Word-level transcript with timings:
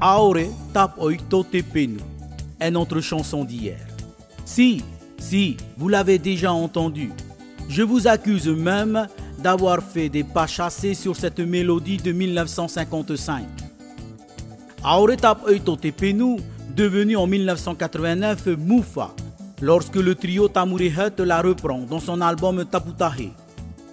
Aore 0.00 0.50
tap 0.74 0.98
oito 0.98 1.42
tepenu 1.42 1.96
est 2.60 2.70
notre 2.70 3.00
chanson 3.00 3.44
d'hier. 3.44 3.78
Si, 4.44 4.84
si, 5.16 5.56
vous 5.78 5.88
l'avez 5.88 6.18
déjà 6.18 6.52
entendu. 6.52 7.10
Je 7.70 7.82
vous 7.82 8.06
accuse 8.06 8.48
même 8.48 9.08
d'avoir 9.38 9.82
fait 9.82 10.10
des 10.10 10.22
pas 10.24 10.46
chassés 10.46 10.92
sur 10.92 11.16
cette 11.16 11.40
mélodie 11.40 11.96
de 11.96 12.12
1955. 12.12 13.46
Aore 14.84 15.16
tap 15.16 15.46
oito 15.48 15.76
tepenu, 15.76 16.36
devenu 16.76 17.16
en 17.16 17.26
1989 17.26 18.48
Moufa, 18.58 19.14
lorsque 19.60 19.96
le 19.96 20.14
trio 20.14 20.48
Tamurihet 20.48 21.12
la 21.18 21.42
reprend 21.42 21.80
dans 21.80 22.00
son 22.00 22.20
album 22.20 22.64
Taputahe. 22.64 23.32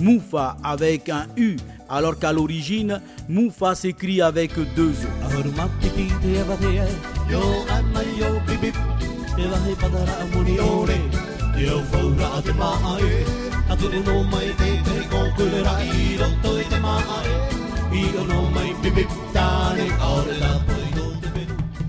Moufa 0.00 0.56
avec 0.62 1.08
un 1.08 1.26
U, 1.36 1.56
alors 1.88 2.18
qu'à 2.18 2.32
l'origine, 2.32 3.00
Moufa 3.28 3.74
s'écrit 3.74 4.22
avec 4.22 4.52
deux 4.76 4.92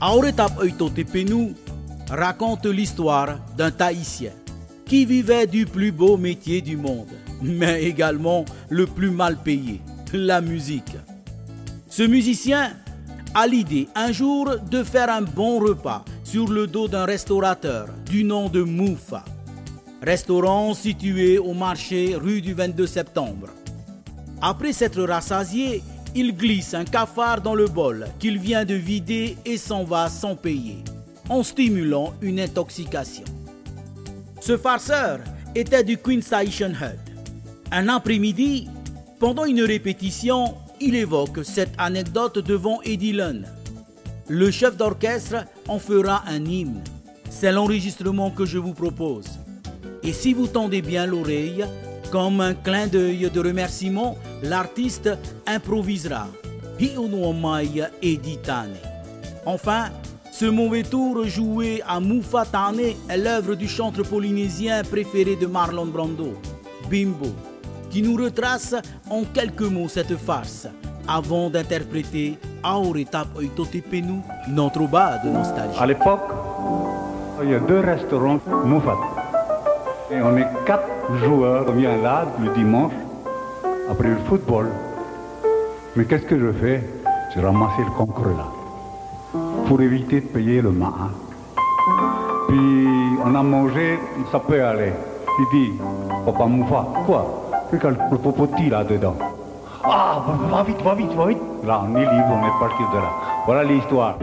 O. 0.00 0.62
Oito 0.62 0.88
Tepenu 0.90 1.54
raconte 2.14 2.66
l'histoire 2.66 3.38
d'un 3.56 3.70
Tahitien 3.70 4.30
qui 4.86 5.04
vivait 5.04 5.46
du 5.46 5.66
plus 5.66 5.92
beau 5.92 6.16
métier 6.16 6.60
du 6.60 6.76
monde, 6.76 7.12
mais 7.42 7.84
également 7.84 8.44
le 8.68 8.86
plus 8.86 9.10
mal 9.10 9.36
payé, 9.36 9.80
la 10.12 10.40
musique. 10.40 10.96
Ce 11.88 12.02
musicien 12.02 12.72
a 13.34 13.46
l'idée 13.46 13.88
un 13.94 14.12
jour 14.12 14.56
de 14.70 14.84
faire 14.84 15.10
un 15.10 15.22
bon 15.22 15.58
repas 15.58 16.04
sur 16.22 16.48
le 16.48 16.66
dos 16.66 16.88
d'un 16.88 17.04
restaurateur 17.04 17.88
du 18.06 18.24
nom 18.24 18.48
de 18.48 18.62
Moufa, 18.62 19.24
restaurant 20.02 20.74
situé 20.74 21.38
au 21.38 21.54
marché 21.54 22.16
rue 22.16 22.40
du 22.40 22.54
22 22.54 22.86
septembre. 22.86 23.48
Après 24.40 24.72
s'être 24.72 25.02
rassasié, 25.02 25.82
il 26.14 26.36
glisse 26.36 26.74
un 26.74 26.84
cafard 26.84 27.40
dans 27.40 27.54
le 27.54 27.66
bol 27.66 28.06
qu'il 28.20 28.38
vient 28.38 28.64
de 28.64 28.74
vider 28.74 29.36
et 29.44 29.56
s'en 29.56 29.82
va 29.82 30.08
sans 30.08 30.36
payer, 30.36 30.84
en 31.28 31.42
stimulant 31.42 32.14
une 32.20 32.40
intoxication. 32.40 33.24
Ce 34.40 34.56
farceur 34.56 35.20
était 35.54 35.84
du 35.84 35.96
Queen's 35.96 36.26
Station 36.26 36.70
Hut. 36.70 37.12
Un 37.70 37.88
après-midi, 37.88 38.68
pendant 39.18 39.44
une 39.44 39.62
répétition, 39.62 40.54
il 40.80 40.94
évoque 40.94 41.44
cette 41.44 41.72
anecdote 41.78 42.38
devant 42.38 42.80
Eddie 42.82 43.12
Lunn. 43.12 43.46
Le 44.28 44.50
chef 44.50 44.76
d'orchestre 44.76 45.46
en 45.68 45.78
fera 45.78 46.24
un 46.26 46.44
hymne. 46.44 46.82
C'est 47.30 47.52
l'enregistrement 47.52 48.30
que 48.30 48.44
je 48.44 48.58
vous 48.58 48.74
propose. 48.74 49.26
Et 50.02 50.12
si 50.12 50.34
vous 50.34 50.46
tendez 50.46 50.82
bien 50.82 51.06
l'oreille, 51.06 51.64
comme 52.10 52.40
un 52.40 52.54
clin 52.54 52.86
d'œil 52.86 53.30
de 53.30 53.40
remerciement, 53.40 54.16
l'artiste 54.42 55.10
improvisera. 55.46 56.28
Enfin, 59.46 59.90
ce 60.36 60.46
mauvais 60.46 60.82
tour 60.82 61.24
joué 61.26 61.80
à 61.86 62.00
Moufatane 62.00 62.80
est 63.08 63.16
l'œuvre 63.16 63.54
du 63.54 63.68
chanteur 63.68 64.04
polynésien 64.04 64.82
préféré 64.82 65.36
de 65.36 65.46
Marlon 65.46 65.86
Brando, 65.86 66.34
Bimbo, 66.90 67.28
qui 67.88 68.02
nous 68.02 68.16
retrace 68.16 68.74
en 69.08 69.22
quelques 69.22 69.60
mots 69.60 69.86
cette 69.86 70.16
farce 70.16 70.66
avant 71.06 71.50
d'interpréter 71.50 72.36
Aoretap 72.64 73.28
Oitotepenu, 73.38 74.22
notre 74.48 74.88
bas 74.88 75.18
de 75.24 75.30
nostalgie. 75.30 75.78
À 75.78 75.86
l'époque, 75.86 76.28
il 77.44 77.50
y 77.50 77.54
a 77.54 77.60
deux 77.60 77.78
restaurants 77.78 78.40
Moufat. 78.64 78.98
Et 80.10 80.20
on 80.20 80.36
est 80.36 80.48
quatre 80.66 81.14
joueurs. 81.24 81.66
On 81.68 81.72
vient 81.74 81.96
là 81.98 82.26
le 82.42 82.52
dimanche, 82.54 82.92
après 83.88 84.08
le 84.08 84.18
football. 84.28 84.68
Mais 85.94 86.04
qu'est-ce 86.06 86.24
que 86.26 86.40
je 86.40 86.50
fais? 86.60 86.82
Je 87.36 87.40
ramasse 87.40 87.78
le 87.78 87.84
concre 87.96 88.26
là, 88.26 88.48
pour 89.66 89.80
éviter 89.80 90.20
de 90.20 90.26
payer 90.26 90.62
le 90.62 90.70
main. 90.70 90.92
Puis 92.48 93.18
on 93.24 93.34
a 93.34 93.42
mangé, 93.42 93.98
ça 94.30 94.38
peut 94.38 94.64
aller. 94.64 94.92
Il 95.38 95.58
dit, 95.58 95.72
Papa 96.24 96.46
Moufa, 96.46 96.86
quoi? 97.06 97.40
A 97.72 97.90
le 97.90 98.18
popoti 98.18 98.70
là-dedans. 98.70 99.16
Ah, 99.82 100.22
va 100.50 100.62
vite, 100.62 100.80
va 100.82 100.94
vite, 100.94 101.12
va 101.12 101.26
vite. 101.26 101.38
Là, 101.66 101.82
on 101.84 101.96
est 101.96 102.00
libre, 102.00 102.30
on 102.30 102.46
est 102.46 102.60
parti 102.60 102.82
de 102.92 102.98
là. 102.98 103.10
Voilà 103.46 103.64
l'histoire. 103.64 104.16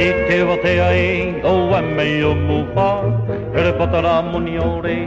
T-T-O-T-A-E, 0.00 1.44
O-M-A-O-M-U-A, 1.44 2.90
Re-Pata-Ra-Mu-Ni-O-Re, 3.52 4.98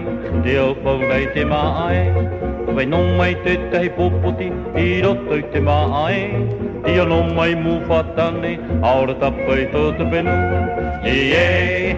Te-O-Pau-Lai-Te-Ma-A-E, 0.44 2.02
Wai-No-Mai-Te-Te-He-Po-Puti, 2.76 4.48
I-Ro-Tau-Te-Ma-A-E, 4.78 6.22
Ti-O-No-Mai-Mu-Fa-Ta-Ne, 6.86 8.54
Aura-Ta-Pai-To-Te-Penu, 8.84 10.36
E-E, 11.04 11.98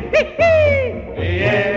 E-E, 1.18 1.76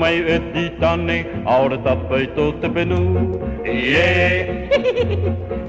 mai 0.00 0.16
e 0.26 0.40
titane, 0.52 1.26
aura 1.44 1.76
tapai 1.76 2.26
to 2.28 2.52
te 2.54 2.68
penu. 2.70 3.38
Yeah, 3.64 4.46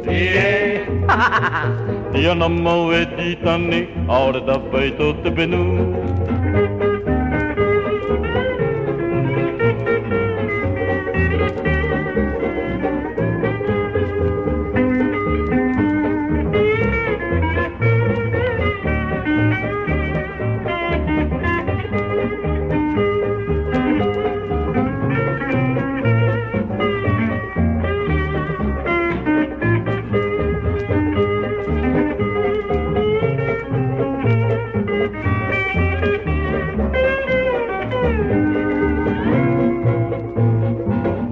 yeah. 0.07 0.70
Il 2.15 2.23
y 2.23 2.29
en 2.29 2.41
a 2.41 2.49
mauvais 2.49 3.07
dit 3.17 3.37
année, 3.47 3.89
hors 4.07 4.33
de 4.33 4.39
ta 4.39 4.59
feuille 4.71 4.93
toute 4.97 5.33
bénou. 5.33 5.95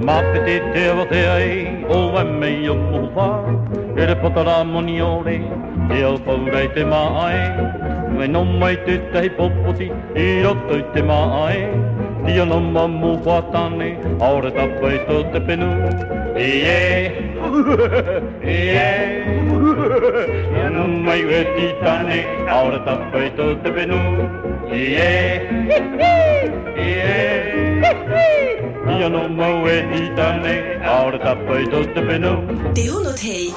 Ma 0.09 0.23
pete 0.33 0.59
te 0.73 0.89
o 0.89 1.05
te 1.05 1.19
ai, 1.29 1.85
o 1.87 1.97
wa 2.13 2.23
me 2.23 2.49
yo 2.65 2.73
E 3.95 4.05
re 4.07 4.15
patara 4.15 4.63
moni 4.63 4.99
ore, 4.99 5.37
te 5.87 6.01
au 6.03 6.17
paurei 6.17 6.67
te 6.73 6.83
ma 6.83 7.01
ai 7.25 7.37
Me 8.17 8.25
no 8.25 8.43
mai 8.43 8.75
te 8.85 8.97
tei 9.13 9.29
popoti, 9.29 9.91
i 10.15 10.41
roto 10.41 10.79
te 10.93 11.03
ma 11.03 11.19
ai 11.45 11.59
Ti 12.25 12.39
ano 12.39 12.59
ma 12.59 12.87
mu 12.87 13.11
wha 13.23 13.37
tane, 13.51 13.89
ta 14.57 14.65
pai 14.81 14.97
to 15.05 15.21
te 15.31 15.39
penu. 15.45 15.69
I 16.35 16.49
e, 16.73 16.81
i 18.55 18.59
e, 18.87 18.91
i 20.57 20.59
ano 20.65 20.87
mai 21.05 21.21
we 21.23 21.45
ti 21.55 21.67
tane, 21.83 22.19
ta 22.85 22.95
pai 23.11 23.29
to 23.37 23.55
te 23.61 23.69
penu. 23.77 24.01
I 24.73 24.85
e, 25.07 25.15
i 26.85 26.93
e, 26.97 27.13
i 27.13 27.25
e 27.25 27.28
yo 28.99 29.09
no 29.09 29.29
me 29.29 29.61
voy 29.61 29.71
a 29.71 29.95
ir 29.95 30.15
tan 30.15 30.43
lejos, 30.43 30.83
ahora 30.83 31.17
está 31.17 31.45
puesto 31.45 31.79
de 31.79 32.01
pelo. 32.01 32.41
De 32.73 32.91
uno, 32.91 33.11
hey. 33.17 33.53